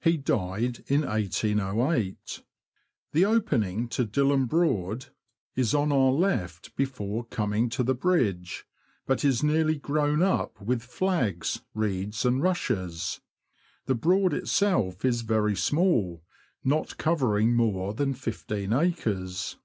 He 0.00 0.16
died 0.16 0.82
in 0.88 1.02
1808. 1.02 2.42
The 3.12 3.24
opening 3.24 3.86
to 3.90 4.04
Dilham 4.04 4.48
Broad 4.48 5.06
is 5.54 5.72
on 5.72 5.92
our 5.92 6.10
left 6.10 6.74
before 6.74 7.22
coming 7.26 7.68
to 7.68 7.84
the 7.84 7.94
bridge, 7.94 8.66
but 9.06 9.24
is 9.24 9.44
nearly 9.44 9.76
grown 9.76 10.20
up 10.20 10.60
with 10.60 10.82
flags, 10.82 11.60
reeds, 11.74 12.24
and 12.24 12.42
rushes. 12.42 13.20
The 13.86 13.94
Broad 13.94 14.34
itself 14.34 15.04
is 15.04 15.20
very 15.22 15.54
small, 15.54 16.24
not 16.64 16.96
covering 16.96 17.54
more 17.54 17.94
than 17.94 18.14
fifteen 18.14 18.72
acres. 18.72 19.58